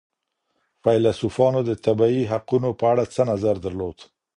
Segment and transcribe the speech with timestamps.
[0.83, 3.97] فيلسوفانو د طبعي حقونو په اړه څه نظر درلود؟